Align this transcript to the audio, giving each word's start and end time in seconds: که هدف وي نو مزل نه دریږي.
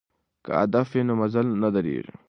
که 0.43 0.51
هدف 0.61 0.87
وي 0.93 1.01
نو 1.07 1.13
مزل 1.21 1.47
نه 1.61 1.69
دریږي. 1.75 2.13